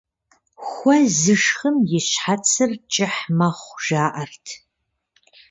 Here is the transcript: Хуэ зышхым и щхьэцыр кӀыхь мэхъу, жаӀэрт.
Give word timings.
Хуэ 0.67 0.97
зышхым 1.21 1.75
и 1.97 1.99
щхьэцыр 2.07 2.71
кӀыхь 2.93 3.23
мэхъу, 3.37 3.77
жаӀэрт. 3.85 4.45